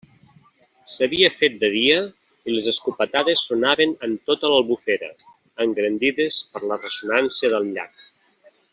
[0.93, 1.97] S'havia fet de dia
[2.47, 5.11] i les escopetades sonaven en tota l'Albufera,
[5.69, 8.07] engrandides per la ressonància del llac.